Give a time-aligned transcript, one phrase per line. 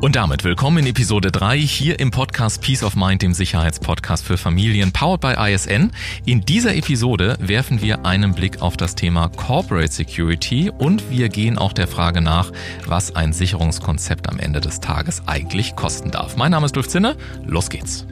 [0.00, 4.38] Und damit willkommen in Episode 3 hier im Podcast Peace of Mind, dem Sicherheitspodcast für
[4.38, 5.90] Familien, powered by ISN.
[6.24, 11.58] In dieser Episode werfen wir einen Blick auf das Thema Corporate Security und wir gehen
[11.58, 12.50] auch der Frage nach,
[12.86, 16.34] was ein Sicherungskonzept am Ende des Tages eigentlich kosten darf.
[16.34, 17.14] Mein Name ist Dulf Zinne,
[17.44, 18.06] los geht's.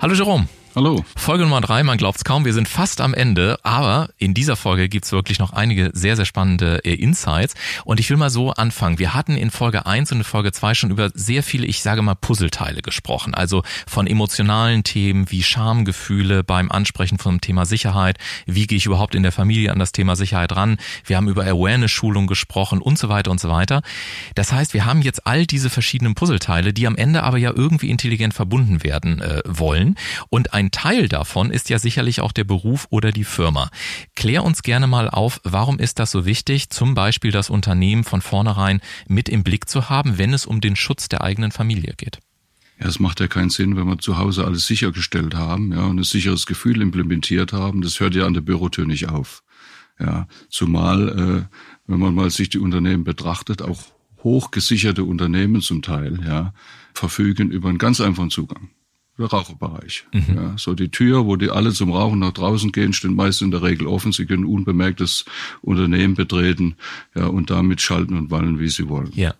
[0.00, 0.48] Hallo Jerome.
[0.76, 1.02] Hallo.
[1.16, 4.90] Folge Nummer drei, man glaubt's kaum, wir sind fast am Ende, aber in dieser Folge
[4.90, 7.54] gibt's wirklich noch einige sehr, sehr spannende äh, Insights.
[7.86, 8.98] Und ich will mal so anfangen.
[8.98, 12.02] Wir hatten in Folge eins und in Folge zwei schon über sehr viele, ich sage
[12.02, 13.32] mal, Puzzleteile gesprochen.
[13.32, 18.18] Also von emotionalen Themen wie Schamgefühle beim Ansprechen vom Thema Sicherheit.
[18.44, 20.76] Wie gehe ich überhaupt in der Familie an das Thema Sicherheit ran?
[21.06, 23.80] Wir haben über Awareness-Schulung gesprochen und so weiter und so weiter.
[24.34, 27.88] Das heißt, wir haben jetzt all diese verschiedenen Puzzleteile, die am Ende aber ja irgendwie
[27.88, 29.96] intelligent verbunden werden äh, wollen.
[30.28, 33.70] Und ein ein Teil davon ist ja sicherlich auch der Beruf oder die Firma.
[34.16, 38.20] Klär uns gerne mal auf, warum ist das so wichtig, zum Beispiel das Unternehmen von
[38.20, 42.18] vornherein mit im Blick zu haben, wenn es um den Schutz der eigenen Familie geht?
[42.80, 46.00] Ja, es macht ja keinen Sinn, wenn wir zu Hause alles sichergestellt haben, ja, und
[46.00, 47.80] ein sicheres Gefühl implementiert haben.
[47.80, 49.44] Das hört ja an der Bürotür nicht auf.
[49.98, 53.82] Ja, zumal, äh, wenn man mal sich die Unternehmen betrachtet, auch
[54.22, 56.52] hochgesicherte Unternehmen zum Teil, ja,
[56.92, 58.70] verfügen über einen ganz einfachen Zugang
[59.18, 60.06] der Raucherbereich.
[60.12, 60.36] Mhm.
[60.36, 63.50] Ja, so die Tür, wo die alle zum Rauchen nach draußen gehen, steht meist in
[63.50, 64.12] der Regel offen.
[64.12, 65.24] Sie können unbemerkt das
[65.62, 66.76] Unternehmen betreten
[67.14, 69.10] ja, und damit schalten und wallen, wie sie wollen.
[69.14, 69.34] Ja,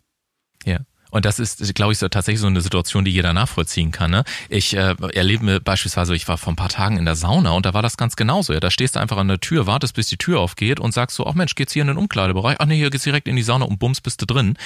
[0.65, 0.81] ja.
[1.11, 4.11] Und das ist, glaube ich, so tatsächlich so eine Situation, die jeder nachvollziehen kann.
[4.11, 4.25] Ne?
[4.49, 7.73] Ich äh, erlebe beispielsweise, ich war vor ein paar Tagen in der Sauna und da
[7.75, 8.53] war das ganz genauso.
[8.53, 11.17] Ja, da stehst du einfach an der Tür, wartest, bis die Tür aufgeht und sagst
[11.17, 12.57] so, ach Mensch, geht's hier in den Umkleidebereich?
[12.59, 14.59] Ach nee, hier geht's direkt in die Sauna und bums bist du drin.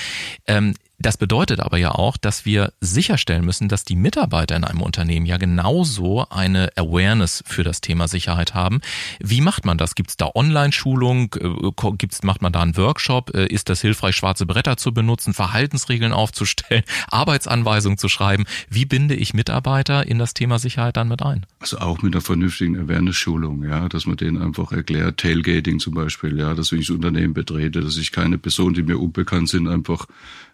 [0.47, 4.83] Ähm, das bedeutet aber ja auch, dass wir sicherstellen müssen, dass die Mitarbeiter in einem
[4.83, 8.81] Unternehmen ja genauso eine Awareness für das Thema Sicherheit haben.
[9.19, 9.95] Wie macht man das?
[9.95, 11.35] Gibt es da Online-Schulung?
[11.41, 13.35] Äh, gibt's, macht man da einen Workshop?
[13.35, 18.45] Äh, ist das hilfreich, schwarze Bretter zu benutzen, Verhaltensregeln aufzustellen, Arbeitsanweisungen zu schreiben?
[18.69, 21.47] Wie binde ich Mitarbeiter in das Thema Sicherheit dann mit ein?
[21.61, 26.39] Also auch mit einer vernünftigen Awareness-Schulung, ja, dass man denen einfach erklärt, Tailgating zum Beispiel,
[26.39, 29.67] ja, dass wenn ich das Unternehmen betrete, dass ich keine Personen, die mir unbekannt sind,
[29.67, 30.07] einfach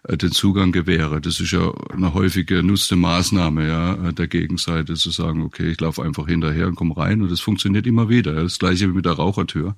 [0.09, 1.19] den Zugang gewähre.
[1.19, 6.01] Das ist ja eine häufig genutzte Maßnahme ja, der Gegenseite, zu sagen, okay, ich laufe
[6.01, 8.33] einfach hinterher und komme rein und das funktioniert immer wieder.
[8.33, 9.75] Das gleiche wie mit der Rauchertür.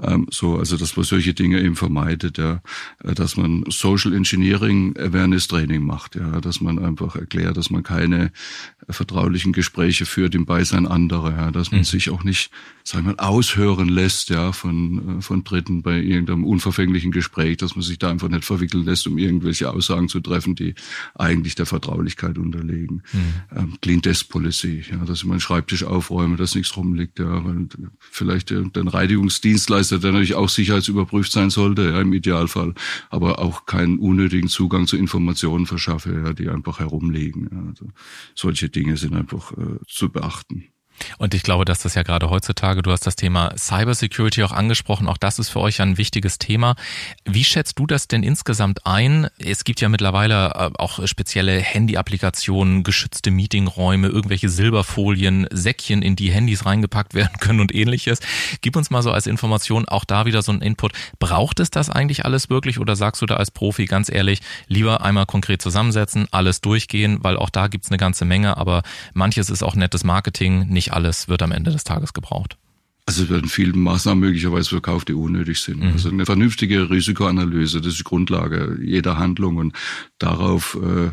[0.00, 2.60] Ähm, so, also dass man solche Dinge eben vermeidet, ja,
[3.02, 8.32] dass man Social Engineering Awareness Training macht, ja, dass man einfach erklärt, dass man keine
[8.88, 11.84] vertraulichen Gespräche führt im Beisein anderer, ja, dass man mhm.
[11.84, 12.50] sich auch nicht,
[12.82, 17.76] sagen wir mal, aushören lässt, ja, von, äh, von Dritten bei irgendeinem unverfänglichen Gespräch, dass
[17.76, 20.74] man sich da einfach nicht verwickeln lässt, um irgendwelche Aussagen zu treffen, die
[21.14, 23.02] eigentlich der Vertraulichkeit unterlegen.
[23.12, 23.34] Mhm.
[23.56, 27.68] Ähm, Clean Desk Policy, ja, dass ich meinen Schreibtisch aufräume, dass nichts rumliegt, ja, weil
[27.98, 32.74] vielleicht der, der Reinigungsdienstleister, der natürlich auch sicherheitsüberprüft sein sollte, ja, im Idealfall,
[33.10, 37.48] aber auch keinen unnötigen Zugang zu Informationen verschaffe, ja, die einfach herumliegen.
[37.50, 37.88] Ja, also
[38.34, 40.64] solche Dinge sind einfach äh, zu beachten.
[41.18, 45.08] Und ich glaube, dass das ja gerade heutzutage, du hast das Thema Cybersecurity auch angesprochen,
[45.08, 46.76] auch das ist für euch ein wichtiges Thema.
[47.24, 49.28] Wie schätzt du das denn insgesamt ein?
[49.38, 56.30] Es gibt ja mittlerweile äh, auch spezielle Handy-Applikationen, geschützte Meetingräume, irgendwelche Silberfolien, Säckchen, in die
[56.30, 58.20] Handys reingepackt werden können und ähnliches.
[58.60, 60.92] Gib uns mal so als Information auch da wieder so einen Input.
[61.18, 65.02] Braucht es das eigentlich alles wirklich oder sagst du da als Profi ganz ehrlich, lieber
[65.02, 69.62] einmal konkret zusammensetzen, alles durchgehen, weil auch da gibt's eine ganze Menge, aber manches ist
[69.62, 72.56] auch nettes Marketing, nicht alles wird am Ende des Tages gebraucht.
[73.06, 75.80] Also es werden viele Maßnahmen möglicherweise verkauft, die unnötig sind.
[75.80, 75.92] Mhm.
[75.92, 79.74] Also eine vernünftige Risikoanalyse, das ist Grundlage jeder Handlung und
[80.18, 81.10] darauf äh,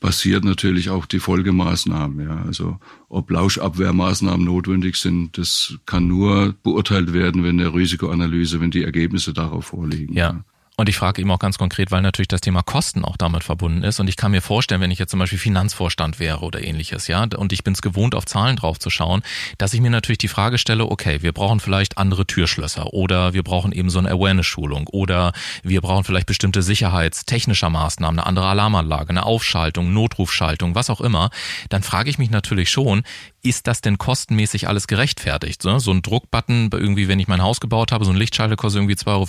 [0.00, 2.26] basiert natürlich auch die Folgemaßnahmen.
[2.26, 2.42] Ja.
[2.44, 8.82] Also ob Lauschabwehrmaßnahmen notwendig sind, das kann nur beurteilt werden, wenn der Risikoanalyse, wenn die
[8.82, 10.14] Ergebnisse darauf vorliegen.
[10.14, 10.30] Ja.
[10.32, 10.44] ja.
[10.80, 13.82] Und ich frage eben auch ganz konkret, weil natürlich das Thema Kosten auch damit verbunden
[13.82, 14.00] ist.
[14.00, 17.22] Und ich kann mir vorstellen, wenn ich jetzt zum Beispiel Finanzvorstand wäre oder ähnliches, ja,
[17.36, 19.20] und ich bin es gewohnt, auf Zahlen drauf zu schauen,
[19.58, 23.42] dass ich mir natürlich die Frage stelle, okay, wir brauchen vielleicht andere Türschlösser oder wir
[23.42, 29.10] brauchen eben so eine Awareness-Schulung oder wir brauchen vielleicht bestimmte sicherheitstechnischer Maßnahmen, eine andere Alarmanlage,
[29.10, 31.28] eine Aufschaltung, Notrufschaltung, was auch immer.
[31.68, 33.02] Dann frage ich mich natürlich schon,
[33.42, 35.62] ist das denn kostenmäßig alles gerechtfertigt?
[35.62, 38.94] So ein Druckbutton, irgendwie, wenn ich mein Haus gebaut habe, so ein Lichtschalter kostet irgendwie
[38.94, 39.28] 2,95 Euro.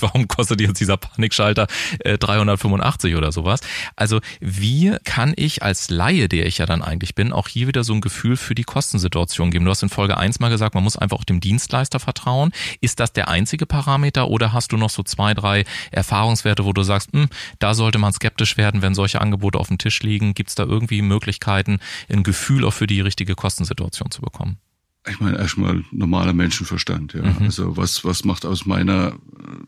[0.00, 1.66] Warum kostet jetzt dieser Panikschalter
[2.00, 3.60] äh, 385 oder sowas?
[3.96, 7.84] Also wie kann ich als Laie, der ich ja dann eigentlich bin, auch hier wieder
[7.84, 9.64] so ein Gefühl für die Kostensituation geben?
[9.64, 12.52] Du hast in Folge 1 mal gesagt, man muss einfach auch dem Dienstleister vertrauen.
[12.80, 16.82] Ist das der einzige Parameter oder hast du noch so zwei, drei Erfahrungswerte, wo du
[16.82, 17.28] sagst, hm,
[17.58, 20.34] da sollte man skeptisch werden, wenn solche Angebote auf dem Tisch liegen?
[20.34, 21.78] Gibt es da irgendwie Möglichkeiten,
[22.10, 24.56] ein Gefühl auch für die richtige Kostensituation zu bekommen?
[25.06, 27.22] ich meine, erstmal normaler Menschenverstand, ja.
[27.22, 27.44] Mhm.
[27.44, 29.18] Also was, was macht aus meiner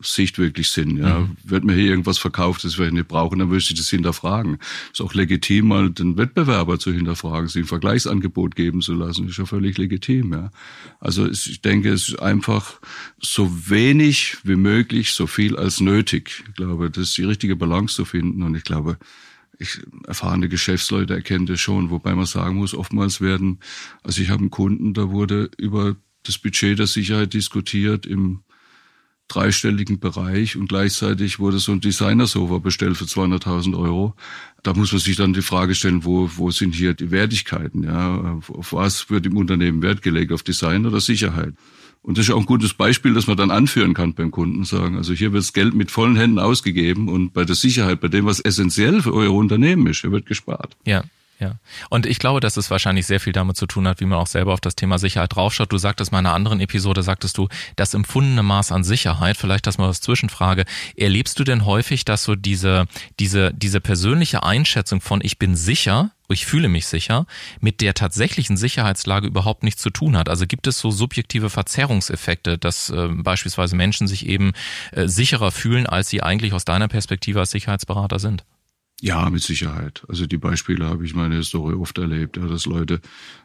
[0.01, 1.19] Sicht wirklich Sinn, ja.
[1.19, 1.37] Mhm.
[1.43, 4.57] Wird mir hier irgendwas verkauft, das wir nicht brauchen, dann müsste ich das hinterfragen.
[4.91, 9.37] Ist auch legitim, mal den Wettbewerber zu hinterfragen, sich ein Vergleichsangebot geben zu lassen, ist
[9.37, 10.49] ja völlig legitim, ja.
[10.99, 12.79] Also ich denke, es ist einfach
[13.21, 16.45] so wenig wie möglich, so viel als nötig.
[16.47, 18.97] Ich glaube, das ist die richtige Balance zu finden und ich glaube,
[19.59, 23.59] ich, erfahrene Geschäftsleute erkennen das schon, wobei man sagen muss, oftmals werden,
[24.03, 28.43] also ich habe einen Kunden, da wurde über das Budget der Sicherheit diskutiert im
[29.27, 34.15] dreistelligen Bereich und gleichzeitig wurde so ein Designer-Sofa bestellt für 200.000 Euro.
[34.63, 37.83] Da muss man sich dann die Frage stellen, wo, wo sind hier die Wertigkeiten?
[37.83, 38.39] Ja?
[38.47, 40.31] Auf was wird im Unternehmen Wert gelegt?
[40.31, 41.53] Auf Design oder Sicherheit?
[42.01, 44.97] Und das ist auch ein gutes Beispiel, das man dann anführen kann beim Kunden, sagen,
[44.97, 48.25] also hier wird das Geld mit vollen Händen ausgegeben und bei der Sicherheit, bei dem,
[48.25, 50.77] was essentiell für euer Unternehmen ist, hier wird gespart.
[50.85, 51.03] Ja.
[51.39, 51.59] Ja,
[51.91, 54.25] und ich glaube, dass es wahrscheinlich sehr viel damit zu tun hat, wie man auch
[54.25, 55.71] selber auf das Thema Sicherheit draufschaut.
[55.71, 59.67] Du sagtest mal in einer anderen Episode, sagtest du, das empfundene Maß an Sicherheit, vielleicht
[59.67, 62.87] das mal als Zwischenfrage, erlebst du denn häufig, dass so diese,
[63.19, 67.27] diese, diese persönliche Einschätzung von ich bin sicher, ich fühle mich sicher,
[67.59, 70.29] mit der tatsächlichen Sicherheitslage überhaupt nichts zu tun hat.
[70.29, 74.53] Also gibt es so subjektive Verzerrungseffekte, dass äh, beispielsweise Menschen sich eben
[74.91, 78.43] äh, sicherer fühlen, als sie eigentlich aus deiner Perspektive als Sicherheitsberater sind?
[78.99, 80.03] Ja, mit Sicherheit.
[80.07, 82.99] Also die Beispiele habe ich meine Historie oft erlebt, ja, dass Leute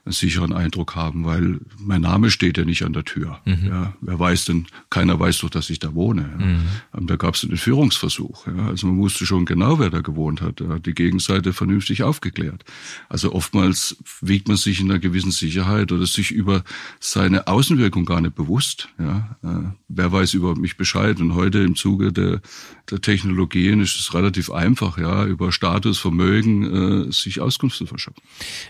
[0.07, 3.39] einen sicheren Eindruck haben, weil mein Name steht ja nicht an der Tür.
[3.45, 3.67] Mhm.
[3.67, 6.23] Ja, wer weiß denn, keiner weiß doch, dass ich da wohne.
[6.23, 6.47] Ja.
[6.47, 6.61] Mhm.
[6.97, 8.47] Ähm, da gab es einen Führungsversuch.
[8.47, 8.69] Ja.
[8.69, 10.63] Also man wusste schon genau, wer da gewohnt hat.
[10.63, 12.65] Er hat die Gegenseite vernünftig aufgeklärt.
[13.11, 16.65] Also oftmals wiegt man sich in einer gewissen Sicherheit oder sich über
[16.99, 18.89] seine Außenwirkung gar nicht bewusst.
[18.99, 19.37] Ja.
[19.43, 21.21] Äh, wer weiß über mich Bescheid?
[21.21, 22.41] Und heute im Zuge der,
[22.91, 27.87] der Technologien ist es relativ einfach, ja, über über Status, Vermögen äh, sich Auskunft zu
[27.87, 28.23] verschaffen.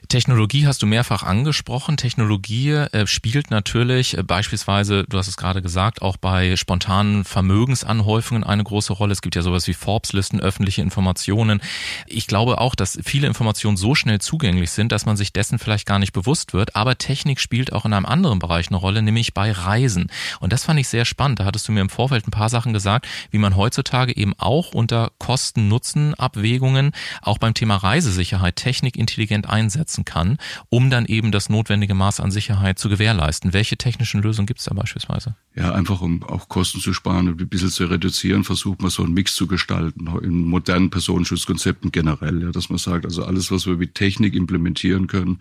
[0.09, 1.97] Technologie hast du mehrfach angesprochen.
[1.97, 8.45] Technologie äh, spielt natürlich äh, beispielsweise, du hast es gerade gesagt, auch bei spontanen Vermögensanhäufungen
[8.45, 9.13] eine große Rolle.
[9.13, 11.61] Es gibt ja sowas wie Forbes-Listen, öffentliche Informationen.
[12.07, 15.87] Ich glaube auch, dass viele Informationen so schnell zugänglich sind, dass man sich dessen vielleicht
[15.87, 16.75] gar nicht bewusst wird.
[16.75, 20.07] Aber Technik spielt auch in einem anderen Bereich eine Rolle, nämlich bei Reisen.
[20.41, 21.41] Und das fand ich sehr spannend.
[21.41, 24.73] Da hattest du mir im Vorfeld ein paar Sachen gesagt, wie man heutzutage eben auch
[24.73, 30.39] unter Kosten-Nutzen-Abwägung Überlegungen auch beim Thema Reisesicherheit technikintelligent einsetzen kann,
[30.69, 33.53] um dann eben das notwendige Maß an Sicherheit zu gewährleisten.
[33.53, 35.35] Welche technischen Lösungen gibt es da beispielsweise?
[35.55, 39.03] Ja, einfach um auch Kosten zu sparen und ein bisschen zu reduzieren, versucht man so
[39.03, 43.67] einen Mix zu gestalten in modernen Personenschutzkonzepten generell, ja, dass man sagt, also alles, was
[43.67, 45.39] wir mit Technik implementieren können,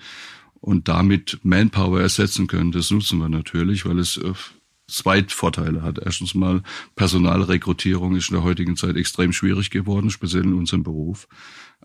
[0.64, 2.72] und damit Manpower ersetzen können.
[2.72, 4.34] Das nutzen wir natürlich, weil es äh,
[4.92, 6.00] zwei Vorteile hat.
[6.04, 6.62] Erstens mal,
[6.96, 11.28] Personalrekrutierung ist in der heutigen Zeit extrem schwierig geworden, speziell in unserem Beruf.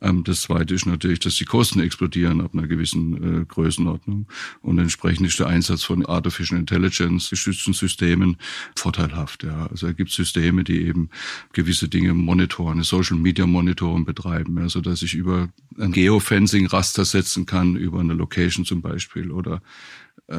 [0.00, 4.26] Ähm, das zweite ist natürlich, dass die Kosten explodieren ab einer gewissen äh, Größenordnung.
[4.60, 8.36] Und entsprechend ist der Einsatz von Artificial Intelligence gestützten Systemen
[8.74, 9.44] vorteilhaft.
[9.44, 9.66] Ja.
[9.68, 11.10] Also es gibt Systeme, die eben
[11.52, 15.48] gewisse Dinge monitoren, Social Media Monitoring betreiben, ja, dass ich über
[15.78, 19.62] ein Geofencing Raster setzen kann, über eine Location zum Beispiel oder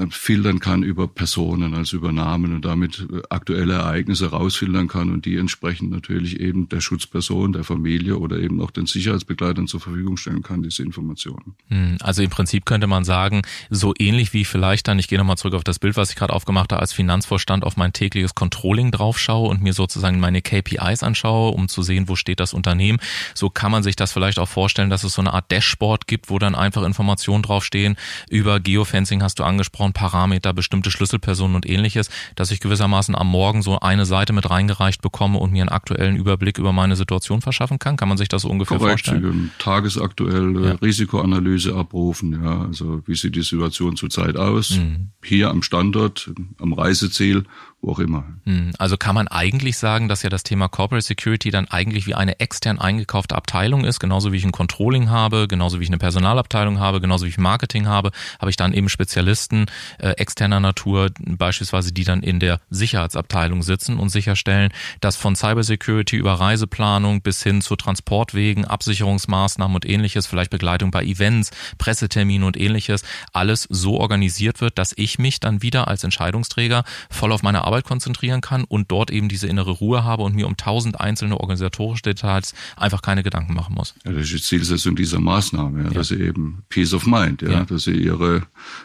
[0.09, 5.25] filtern kann über Personen, also über Namen und damit äh, aktuelle Ereignisse rausfiltern kann und
[5.25, 10.17] die entsprechend natürlich eben der Schutzperson, der Familie oder eben auch den Sicherheitsbegleitern zur Verfügung
[10.17, 11.55] stellen kann, diese Informationen.
[11.69, 15.37] Hm, also im Prinzip könnte man sagen, so ähnlich wie vielleicht dann, ich gehe nochmal
[15.37, 18.91] zurück auf das Bild, was ich gerade aufgemacht habe, als Finanzvorstand auf mein tägliches Controlling
[18.91, 22.99] draufschaue und mir sozusagen meine KPIs anschaue, um zu sehen, wo steht das Unternehmen.
[23.33, 26.29] So kann man sich das vielleicht auch vorstellen, dass es so eine Art Dashboard gibt,
[26.29, 27.95] wo dann einfach Informationen draufstehen.
[28.29, 33.61] Über Geofencing hast du angesprochen, Parameter, bestimmte Schlüsselpersonen und ähnliches, dass ich gewissermaßen am Morgen
[33.61, 37.79] so eine Seite mit reingereicht bekomme und mir einen aktuellen Überblick über meine Situation verschaffen
[37.79, 37.97] kann?
[37.97, 39.51] Kann man sich das so ungefähr Korrekt, vorstellen?
[39.59, 40.75] Tagesaktuelle ja.
[40.75, 44.77] Risikoanalyse abrufen, ja, also wie sieht die Situation zurzeit aus?
[44.77, 45.09] Mhm.
[45.23, 47.45] Hier am Standort, am Reiseziel
[47.81, 48.25] wo auch immer.
[48.45, 52.15] Hm, also kann man eigentlich sagen, dass ja das Thema Corporate Security dann eigentlich wie
[52.15, 55.99] eine extern eingekaufte Abteilung ist, genauso wie ich ein Controlling habe, genauso wie ich eine
[55.99, 59.67] Personalabteilung habe, genauso wie ich Marketing habe, habe ich dann eben Spezialisten
[59.99, 66.17] äh, externer Natur, beispielsweise die dann in der Sicherheitsabteilung sitzen und sicherstellen, dass von Cybersecurity
[66.17, 72.57] über Reiseplanung bis hin zu Transportwegen, Absicherungsmaßnahmen und ähnliches, vielleicht Begleitung bei Events, Pressetermine und
[72.57, 73.03] ähnliches,
[73.33, 77.83] alles so organisiert wird, dass ich mich dann wieder als Entscheidungsträger voll auf meine Arbeit
[77.83, 82.03] konzentrieren kann und dort eben diese innere Ruhe habe und mir um tausend einzelne organisatorische
[82.03, 83.93] Details einfach keine Gedanken machen muss.
[84.05, 85.93] Ja, das ist die Zielsetzung dieser Maßnahme, ja, ja.
[85.93, 88.43] dass sie eben Peace of Mind, ja, dass sie ihre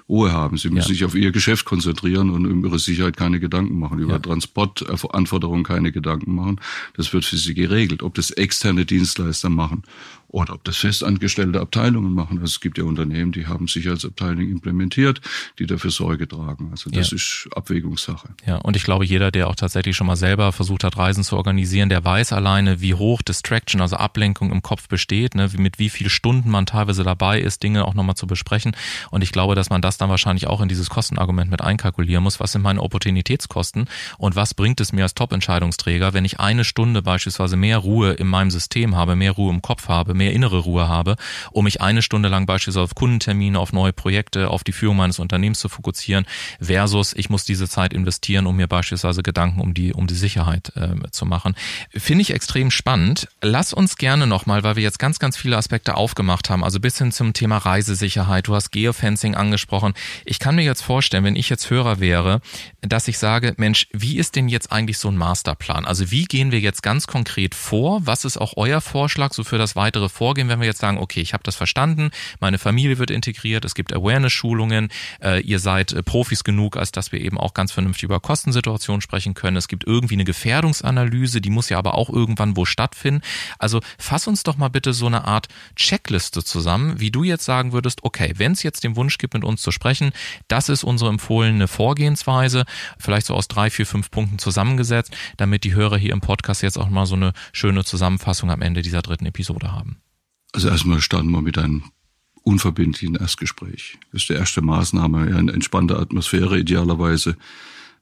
[0.08, 0.56] Ruhe haben.
[0.56, 4.20] Sie müssen sich auf ihr Geschäft konzentrieren und über ihre Sicherheit keine Gedanken machen, über
[4.20, 6.60] Transportanforderungen keine Gedanken machen.
[6.96, 8.02] Das wird für sie geregelt.
[8.02, 9.84] Ob das externe Dienstleister machen
[10.32, 12.38] oder ob das festangestellte Abteilungen machen.
[12.38, 15.20] Also es gibt ja Unternehmen, die haben Sicherheitsabteilungen implementiert,
[15.58, 16.70] die dafür Sorge tragen.
[16.70, 17.16] Also das ja.
[17.16, 18.30] ist Abwägungssache.
[18.46, 21.36] Ja, und ich glaube, jeder, der auch tatsächlich schon mal selber versucht hat, Reisen zu
[21.36, 25.90] organisieren, der weiß alleine, wie hoch Distraction, also Ablenkung im Kopf besteht, ne, mit wie
[25.90, 28.72] viel Stunden man teilweise dabei ist, Dinge auch nochmal zu besprechen.
[29.10, 32.40] Und ich glaube, dass man das dann wahrscheinlich auch in dieses Kostenargument mit einkalkulieren muss.
[32.40, 33.86] Was sind meine Opportunitätskosten
[34.16, 38.26] und was bringt es mir als Top-Entscheidungsträger, wenn ich eine Stunde beispielsweise mehr Ruhe in
[38.26, 41.16] meinem System habe, mehr Ruhe im Kopf habe, mehr innere Ruhe habe,
[41.50, 45.18] um mich eine Stunde lang beispielsweise auf Kundentermine, auf neue Projekte, auf die Führung meines
[45.18, 46.26] Unternehmens zu fokussieren,
[46.60, 50.72] versus ich muss diese Zeit investieren, um mir beispielsweise Gedanken um die, um die Sicherheit
[50.76, 51.56] äh, zu machen.
[51.90, 53.26] Finde ich extrem spannend.
[53.40, 56.98] Lass uns gerne nochmal, weil wir jetzt ganz, ganz viele Aspekte aufgemacht haben, also bis
[56.98, 59.94] hin zum Thema Reisesicherheit, du hast Geofencing angesprochen.
[60.24, 62.40] Ich kann mir jetzt vorstellen, wenn ich jetzt Hörer wäre,
[62.80, 65.84] dass ich sage, Mensch, wie ist denn jetzt eigentlich so ein Masterplan?
[65.84, 68.06] Also wie gehen wir jetzt ganz konkret vor?
[68.06, 71.20] Was ist auch euer Vorschlag so für das weitere Vorgehen, wenn wir jetzt sagen, okay,
[71.20, 74.90] ich habe das verstanden, meine Familie wird integriert, es gibt Awareness-Schulungen,
[75.22, 79.00] äh, ihr seid äh, Profis genug, als dass wir eben auch ganz vernünftig über Kostensituationen
[79.00, 79.56] sprechen können.
[79.56, 83.22] Es gibt irgendwie eine Gefährdungsanalyse, die muss ja aber auch irgendwann wo stattfinden.
[83.58, 87.72] Also fass uns doch mal bitte so eine Art Checkliste zusammen, wie du jetzt sagen
[87.72, 90.12] würdest, okay, wenn es jetzt den Wunsch gibt, mit uns zu sprechen,
[90.48, 92.64] das ist unsere empfohlene Vorgehensweise,
[92.98, 96.78] vielleicht so aus drei, vier, fünf Punkten zusammengesetzt, damit die Hörer hier im Podcast jetzt
[96.78, 100.01] auch mal so eine schöne Zusammenfassung am Ende dieser dritten Episode haben.
[100.52, 101.84] Also erstmal starten wir mit einem
[102.42, 103.98] unverbindlichen Erstgespräch.
[104.12, 107.36] Das ist die erste Maßnahme, eine entspannte Atmosphäre idealerweise,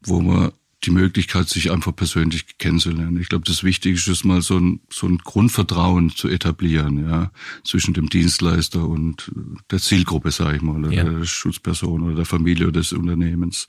[0.03, 0.53] wo man
[0.85, 3.21] die Möglichkeit, sich einfach persönlich kennenzulernen.
[3.21, 7.31] Ich glaube, das Wichtigste ist mal so ein, so ein Grundvertrauen zu etablieren, ja,
[7.65, 9.31] zwischen dem Dienstleister und
[9.71, 11.05] der Zielgruppe, sage ich mal, oder ja.
[11.05, 13.69] der Schutzperson oder der Familie oder des Unternehmens.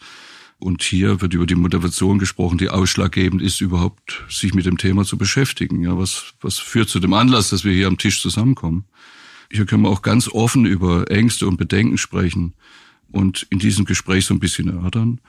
[0.62, 5.06] Und hier wird über die Motivation gesprochen, die ausschlaggebend ist, überhaupt sich mit dem Thema
[5.06, 5.82] zu beschäftigen.
[5.82, 8.86] Ja, was, was führt zu dem Anlass, dass wir hier am Tisch zusammenkommen?
[9.52, 12.54] Hier können wir auch ganz offen über Ängste und Bedenken sprechen
[13.12, 15.20] und in diesem Gespräch so ein bisschen erörtern.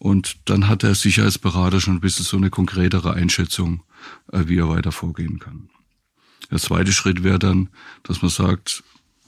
[0.00, 3.84] Und dann hat der Sicherheitsberater schon ein bisschen so eine konkretere Einschätzung,
[4.32, 5.70] äh, wie er weiter vorgehen kann.
[6.50, 7.68] Der zweite Schritt wäre dann,
[8.02, 8.82] dass man sagt,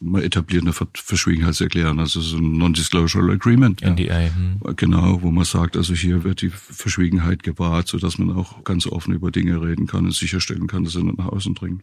[0.05, 3.83] man etabliert eine Verschwiegenheitserklärung, also so ein Non-Disclosure Agreement.
[3.83, 4.29] NDA.
[4.29, 4.61] Hm.
[4.77, 8.87] Genau, wo man sagt, also hier wird die Verschwiegenheit gewahrt, so dass man auch ganz
[8.87, 11.83] offen über Dinge reden kann und sicherstellen kann, dass sie nach außen dringen.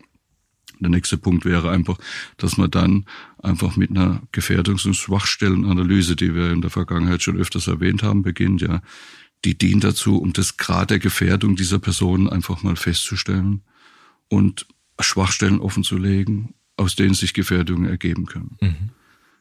[0.80, 1.98] Der nächste Punkt wäre einfach,
[2.38, 3.06] dass man dann
[3.38, 8.24] einfach mit einer Gefährdungs- und Schwachstellenanalyse, die wir in der Vergangenheit schon öfters erwähnt haben,
[8.24, 8.82] beginnt, ja,
[9.46, 13.62] die dient dazu, um das Grad der Gefährdung dieser Person einfach mal festzustellen
[14.28, 14.68] und
[15.00, 18.58] Schwachstellen offenzulegen aus denen sich Gefährdungen ergeben können.
[18.62, 18.90] Mhm.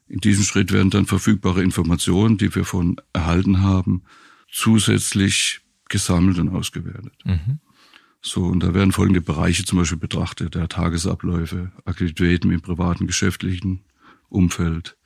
[0.08, 4.02] In diesem Schritt werden dann verfügbare Informationen, die wir von erhalten haben,
[4.50, 7.14] zusätzlich gesammelt und ausgewertet.
[7.24, 7.60] Mhm.
[8.22, 13.84] So, und da werden folgende Bereiche zum Beispiel betrachtet, der Tagesabläufe, Aktivitäten im privaten, geschäftlichen
[14.28, 14.96] Umfeld,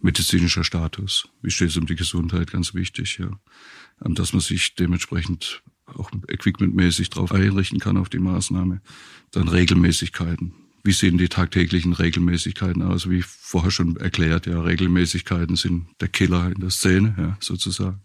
[0.00, 3.30] medizinischer Status, wie steht es um die Gesundheit, ganz wichtig, ja.
[4.00, 8.80] Dass man sich dementsprechend auch equipmentmäßig darauf einrichten kann auf die Maßnahme.
[9.30, 10.52] Dann Regelmäßigkeiten,
[10.84, 13.08] wie sehen die tagtäglichen Regelmäßigkeiten aus?
[13.08, 18.02] Wie vorher schon erklärt, ja, Regelmäßigkeiten sind der Killer in der Szene, ja, sozusagen.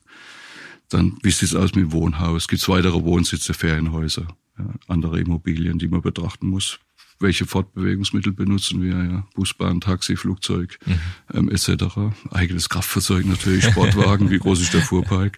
[0.87, 2.47] Dann, wie sieht es aus mit dem Wohnhaus?
[2.47, 6.79] Gibt es weitere Wohnsitze, Ferienhäuser, ja, andere Immobilien, die man betrachten muss?
[7.19, 8.95] Welche Fortbewegungsmittel benutzen wir?
[8.95, 10.99] Ja, Busbahn, Taxi, Flugzeug mhm.
[11.33, 11.83] ähm, etc.
[12.31, 15.37] Eigenes Kraftfahrzeug natürlich, Sportwagen, wie groß ist der Fuhrpark?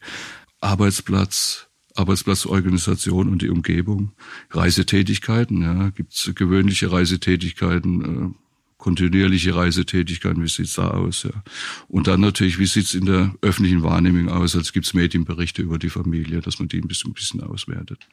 [0.60, 4.12] Arbeitsplatz, Arbeitsplatzorganisation und die Umgebung.
[4.52, 8.34] Reisetätigkeiten, ja, gibt es gewöhnliche Reisetätigkeiten, äh,
[8.78, 11.24] kontinuierliche Reisetätigkeiten, wie sieht's da aus?
[11.24, 11.44] Ja.
[11.88, 14.56] Und dann natürlich, wie sieht's in der öffentlichen Wahrnehmung aus?
[14.56, 18.08] Als gibt's Medienberichte über die Familie, dass man die ein bisschen, ein bisschen auswertet.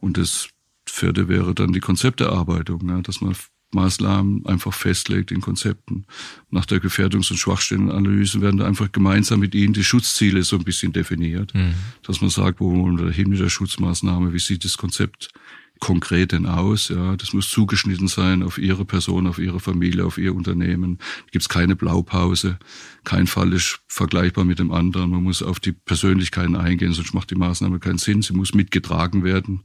[0.00, 0.48] Und das
[0.86, 3.36] vierte wäre dann die Konzepterarbeitung, ja, dass man
[3.72, 6.04] Maßnahmen einfach festlegt in Konzepten.
[6.50, 10.64] Nach der Gefährdungs- und Schwachstellenanalyse werden da einfach gemeinsam mit Ihnen die Schutzziele so ein
[10.64, 11.54] bisschen definiert.
[11.54, 11.74] Mhm.
[12.02, 15.30] Dass man sagt, wo wollen wir hin mit der Schutzmaßnahme, wie sieht das Konzept
[15.78, 16.88] konkret denn aus?
[16.88, 20.98] Ja, das muss zugeschnitten sein auf Ihre Person, auf Ihre Familie, auf Ihr Unternehmen.
[20.98, 22.58] Da gibt es keine Blaupause.
[23.04, 25.10] Kein Fall ist vergleichbar mit dem anderen.
[25.10, 28.22] Man muss auf die Persönlichkeiten eingehen, sonst macht die Maßnahme keinen Sinn.
[28.22, 29.62] Sie muss mitgetragen werden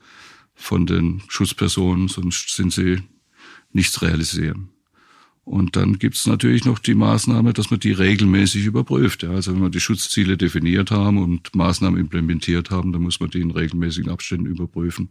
[0.56, 3.04] von den Schutzpersonen, sonst sind sie
[3.76, 4.70] nichts realisieren.
[5.44, 9.22] Und dann gibt's natürlich noch die Maßnahme, dass man die regelmäßig überprüft.
[9.22, 13.30] Ja, also wenn wir die Schutzziele definiert haben und Maßnahmen implementiert haben, dann muss man
[13.30, 15.10] die in regelmäßigen Abständen überprüfen,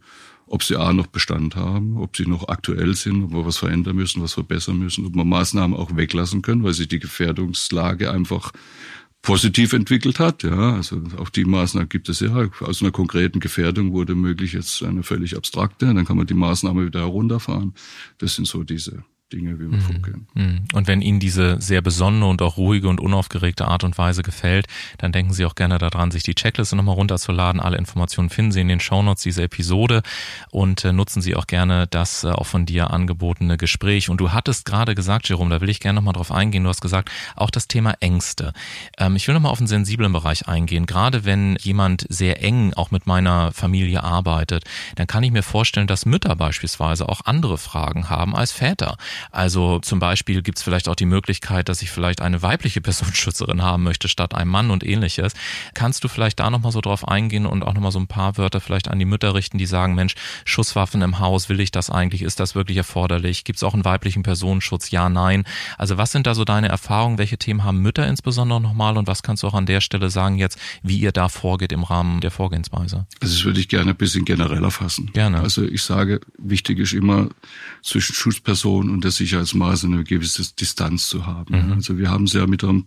[0.49, 3.95] ob sie A noch Bestand haben, ob sie noch aktuell sind, ob wir was verändern
[3.95, 8.51] müssen, was verbessern müssen, ob wir Maßnahmen auch weglassen können, weil sich die Gefährdungslage einfach
[9.25, 10.43] positiv entwickelt hat.
[10.43, 12.49] Ja, also auch die Maßnahmen gibt es ja.
[12.61, 15.87] Aus einer konkreten Gefährdung wurde möglich jetzt eine völlig abstrakte.
[15.87, 17.75] Dann kann man die Maßnahme wieder herunterfahren.
[18.19, 19.05] Das sind so diese
[19.35, 19.81] Dinge, wie wir mhm.
[19.81, 20.27] vorgehen.
[20.35, 20.65] Mhm.
[20.73, 24.67] Und wenn Ihnen diese sehr besonnene und auch ruhige und unaufgeregte Art und Weise gefällt,
[24.99, 27.61] dann denken Sie auch gerne daran, sich die Checkliste nochmal runterzuladen.
[27.61, 30.03] Alle Informationen finden Sie in den Shownotes dieser Episode
[30.51, 34.09] und äh, nutzen Sie auch gerne das äh, auch von dir angebotene Gespräch.
[34.09, 36.63] Und du hattest gerade gesagt, Jerome, da will ich gerne nochmal drauf eingehen.
[36.65, 38.53] Du hast gesagt, auch das Thema Ängste.
[38.99, 40.87] Ähm, ich will nochmal auf einen sensiblen Bereich eingehen.
[40.87, 44.65] Gerade wenn jemand sehr eng auch mit meiner Familie arbeitet,
[44.97, 48.97] dann kann ich mir vorstellen, dass Mütter beispielsweise auch andere Fragen haben als Väter.
[49.31, 53.63] Also zum Beispiel gibt es vielleicht auch die Möglichkeit, dass ich vielleicht eine weibliche Personenschützerin
[53.63, 55.33] haben möchte statt einem Mann und ähnliches.
[55.75, 58.61] Kannst du vielleicht da nochmal so drauf eingehen und auch nochmal so ein paar Wörter
[58.61, 60.15] vielleicht an die Mütter richten, die sagen, Mensch,
[60.45, 62.23] Schusswaffen im Haus, will ich das eigentlich?
[62.23, 63.45] Ist das wirklich erforderlich?
[63.45, 64.91] Gibt es auch einen weiblichen Personenschutz?
[64.91, 65.45] Ja, nein.
[65.79, 67.19] Also was sind da so deine Erfahrungen?
[67.19, 70.37] Welche Themen haben Mütter insbesondere nochmal und was kannst du auch an der Stelle sagen
[70.37, 73.07] jetzt, wie ihr da vorgeht im Rahmen der Vorgehensweise?
[73.21, 75.11] Also das würde ich gerne ein bisschen genereller fassen.
[75.13, 75.41] Gerne.
[75.41, 77.29] Also ich sage, wichtig ist immer
[77.83, 81.67] zwischen Schutzperson und der Sicherheitsmaße eine gewisse Distanz zu haben.
[81.67, 81.73] Mhm.
[81.73, 82.87] Also wir haben es ja mit einem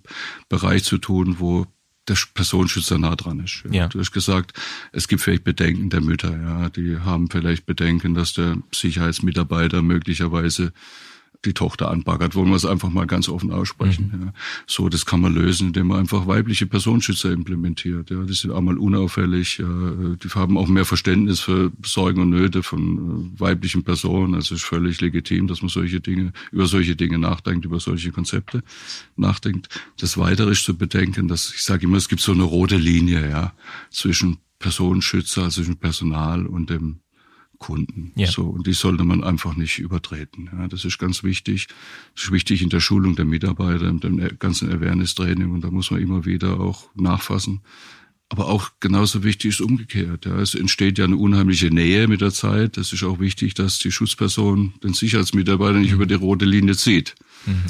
[0.50, 1.66] Bereich zu tun, wo
[2.08, 3.64] der Personenschützer nah dran ist.
[3.66, 3.72] Ja.
[3.72, 3.88] ja.
[3.88, 4.58] Du hast gesagt,
[4.92, 6.70] es gibt vielleicht Bedenken der Mütter, ja.
[6.70, 10.72] Die haben vielleicht Bedenken, dass der Sicherheitsmitarbeiter möglicherweise
[11.46, 14.12] die Tochter anbaggert, wollen wir es einfach mal ganz offen aussprechen.
[14.14, 14.26] Mhm.
[14.28, 14.34] Ja.
[14.66, 18.10] So, das kann man lösen, indem man einfach weibliche Personenschützer implementiert.
[18.10, 18.24] Ja.
[18.24, 19.68] Die sind einmal unauffällig, ja.
[19.68, 24.34] die haben auch mehr Verständnis für Sorgen und Nöte von äh, weiblichen Personen.
[24.34, 28.12] Also es ist völlig legitim, dass man solche Dinge, über solche Dinge nachdenkt, über solche
[28.12, 28.64] Konzepte
[29.16, 29.70] nachdenkt.
[30.00, 33.30] Das Weitere ist zu bedenken, dass ich sage immer, es gibt so eine rote Linie,
[33.30, 33.54] ja,
[33.90, 37.00] zwischen Personenschützer, also zwischen Personal und dem
[37.60, 38.12] Kunden.
[38.16, 38.28] Ja.
[38.28, 40.50] So, und die sollte man einfach nicht übertreten.
[40.52, 41.68] Ja, das ist ganz wichtig.
[42.16, 46.02] Das ist wichtig in der Schulung der Mitarbeiter, im ganzen Awareness-Training und da muss man
[46.02, 47.62] immer wieder auch nachfassen.
[48.30, 50.26] Aber auch genauso wichtig ist umgekehrt.
[50.26, 50.38] Ja.
[50.40, 52.78] Es entsteht ja eine unheimliche Nähe mit der Zeit.
[52.78, 55.96] Es ist auch wichtig, dass die Schutzperson den Sicherheitsmitarbeiter nicht mhm.
[55.96, 57.16] über die rote Linie zieht.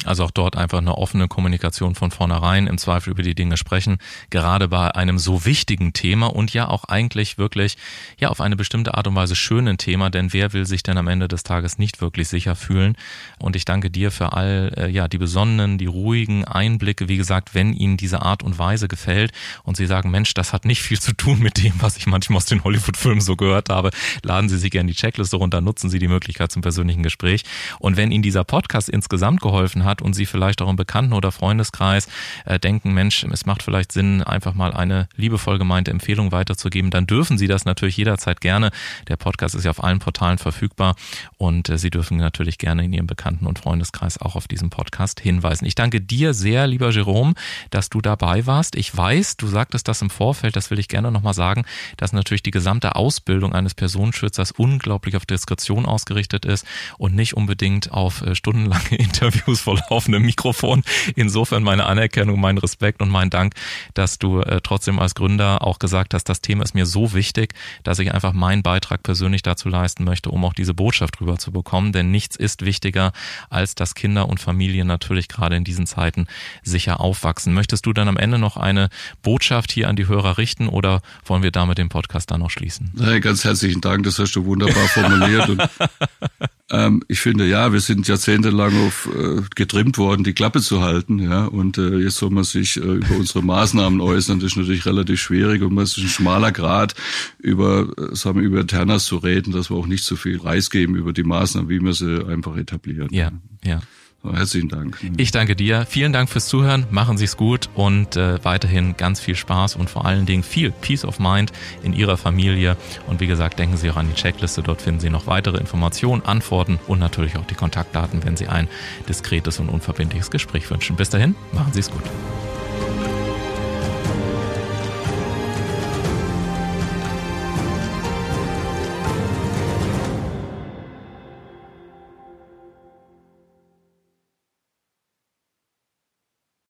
[0.06, 3.98] Also auch dort einfach eine offene Kommunikation von vornherein, im Zweifel über die Dinge sprechen,
[4.30, 7.78] gerade bei einem so wichtigen Thema und ja auch eigentlich wirklich
[8.20, 11.08] ja auf eine bestimmte Art und Weise schönen Thema, denn wer will sich denn am
[11.08, 12.98] Ende des Tages nicht wirklich sicher fühlen?
[13.40, 17.54] Und ich danke dir für all äh, ja die besonnenen, die ruhigen Einblicke, wie gesagt,
[17.54, 19.32] wenn Ihnen diese Art und Weise gefällt
[19.64, 22.38] und Sie sagen, Mensch, das hat nicht viel zu tun mit dem, was ich manchmal
[22.38, 23.92] aus den Hollywood-Filmen so gehört habe,
[24.24, 27.44] laden Sie sich gerne die Checkliste runter, nutzen Sie die Möglichkeit zum persönlichen Gespräch
[27.80, 31.14] und wenn Ihnen dieser Podcast insgesamt geholfen geholfen hat und Sie vielleicht auch im Bekannten-
[31.14, 32.08] oder Freundeskreis
[32.46, 37.06] äh, denken, Mensch, es macht vielleicht Sinn, einfach mal eine liebevoll gemeinte Empfehlung weiterzugeben, dann
[37.06, 38.72] dürfen Sie das natürlich jederzeit gerne.
[39.08, 40.96] Der Podcast ist ja auf allen Portalen verfügbar
[41.38, 45.20] und äh, Sie dürfen natürlich gerne in Ihrem Bekannten- und Freundeskreis auch auf diesen Podcast
[45.20, 45.66] hinweisen.
[45.66, 47.34] Ich danke dir sehr, lieber Jerome,
[47.70, 48.76] dass du dabei warst.
[48.76, 51.66] Ich weiß, du sagtest das im Vorfeld, das will ich gerne nochmal sagen,
[51.98, 56.66] dass natürlich die gesamte Ausbildung eines Personenschützers unglaublich auf Diskretion ausgerichtet ist
[56.98, 60.84] und nicht unbedingt auf äh, stundenlange Interviews Interviews vor laufendem Mikrofon.
[61.16, 63.54] Insofern meine Anerkennung, mein Respekt und mein Dank,
[63.94, 67.54] dass du äh, trotzdem als Gründer auch gesagt hast, das Thema ist mir so wichtig,
[67.84, 71.52] dass ich einfach meinen Beitrag persönlich dazu leisten möchte, um auch diese Botschaft rüber zu
[71.52, 71.92] bekommen.
[71.92, 73.14] Denn nichts ist wichtiger,
[73.50, 76.28] als dass Kinder und Familien natürlich gerade in diesen Zeiten
[76.64, 77.54] sicher aufwachsen.
[77.54, 78.90] Möchtest du dann am Ende noch eine
[79.22, 82.92] Botschaft hier an die Hörer richten oder wollen wir damit den Podcast dann noch schließen?
[82.94, 85.50] Nein, ganz herzlichen Dank, das hast du wunderbar formuliert.
[85.50, 85.62] Und
[86.70, 91.20] Ähm, ich finde, ja, wir sind jahrzehntelang auf, äh, getrimmt worden, die Klappe zu halten,
[91.20, 94.40] ja, und äh, jetzt soll man sich äh, über unsere Maßnahmen äußern.
[94.40, 96.96] Das ist natürlich relativ schwierig und es ist ein schmaler Grad,
[97.40, 100.96] über, äh, sagen wir, über Ternas zu reden, dass wir auch nicht so viel preisgeben
[100.96, 103.10] über die Maßnahmen, wie wir sie einfach etablieren.
[103.12, 103.32] Ja,
[103.64, 103.82] ja.
[104.24, 104.98] Herzlichen Dank.
[105.18, 105.86] Ich danke dir.
[105.88, 106.86] Vielen Dank fürs Zuhören.
[106.92, 110.72] Machen Sie es gut und äh, weiterhin ganz viel Spaß und vor allen Dingen viel
[110.72, 111.54] Peace of Mind
[111.84, 112.78] in Ihrer Familie.
[113.08, 114.64] Und wie gesagt, denken Sie auch an die Checkliste.
[114.64, 118.68] Dort finden Sie noch weitere Informationen, Antworten und natürlich auch die Kontaktdaten, wenn Sie ein
[119.08, 120.96] diskretes und unverbindliches Gespräch wünschen.
[120.96, 122.04] Bis dahin, machen Sie es gut.